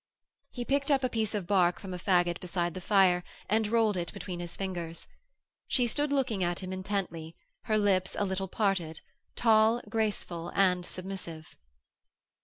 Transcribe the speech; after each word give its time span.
He 0.49 0.65
picked 0.65 0.89
up 0.89 1.03
a 1.03 1.09
piece 1.09 1.35
of 1.35 1.45
bark 1.45 1.77
from 1.79 1.93
a 1.93 1.99
faggot 1.99 2.39
beside 2.39 2.73
the 2.73 2.81
fire 2.81 3.23
and 3.47 3.67
rolled 3.67 3.95
it 3.95 4.11
between 4.11 4.39
his 4.39 4.57
fingers. 4.57 5.05
She 5.67 5.85
stood 5.85 6.11
looking 6.11 6.43
at 6.43 6.61
him 6.63 6.73
intently, 6.73 7.35
her 7.65 7.77
lips 7.77 8.15
a 8.17 8.25
little 8.25 8.47
parted, 8.47 9.01
tall, 9.35 9.79
graceful 9.87 10.51
and 10.55 10.87
submissive. 10.87 11.55